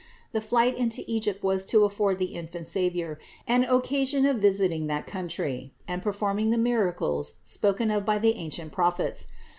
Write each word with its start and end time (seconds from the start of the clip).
The 0.31 0.41
flight 0.41 0.75
into 0.75 1.03
Egypt 1.05 1.43
was 1.43 1.63
to 1.65 1.85
afford 1.85 2.17
the 2.17 2.33
infant 2.33 2.65
Savior 2.65 3.19
an 3.47 3.63
occasion 3.65 4.25
of 4.25 4.37
visiting 4.37 4.87
that 4.87 5.05
country 5.05 5.75
and 5.87 6.01
perform 6.01 6.39
ing 6.39 6.49
the 6.49 6.57
miracles 6.57 7.35
spoken 7.43 7.91
of 7.91 8.03
by 8.03 8.17
the 8.17 8.35
ancient 8.35 8.71
Prophets. 8.71 9.27